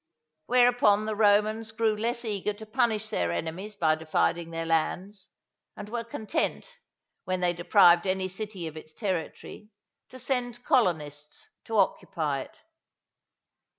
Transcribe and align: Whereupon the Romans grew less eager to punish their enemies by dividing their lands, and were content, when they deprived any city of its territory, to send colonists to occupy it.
Whereupon 0.47 1.05
the 1.05 1.15
Romans 1.15 1.71
grew 1.71 1.95
less 1.95 2.25
eager 2.25 2.53
to 2.53 2.65
punish 2.65 3.09
their 3.11 3.31
enemies 3.31 3.75
by 3.75 3.93
dividing 3.93 4.49
their 4.49 4.65
lands, 4.65 5.29
and 5.77 5.89
were 5.89 6.03
content, 6.03 6.79
when 7.25 7.39
they 7.39 7.53
deprived 7.53 8.07
any 8.07 8.27
city 8.27 8.65
of 8.65 8.75
its 8.75 8.95
territory, 8.95 9.69
to 10.09 10.17
send 10.17 10.63
colonists 10.63 11.51
to 11.65 11.77
occupy 11.77 12.39
it. 12.41 12.61